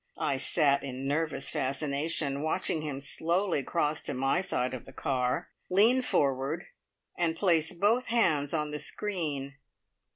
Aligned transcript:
I 0.17 0.37
sat 0.37 0.81
in 0.81 1.07
nervous 1.07 1.51
fascination, 1.51 2.41
watching 2.41 2.81
him 2.81 2.99
slowly 3.01 3.61
cross 3.61 4.01
to 4.01 4.15
my 4.15 4.41
side 4.41 4.73
of 4.73 4.85
the 4.85 4.93
car, 4.93 5.51
lean 5.69 6.01
forward, 6.01 6.65
and 7.15 7.35
place 7.35 7.71
both 7.71 8.07
hands 8.07 8.51
on 8.51 8.71
the 8.71 8.79
screen. 8.79 9.57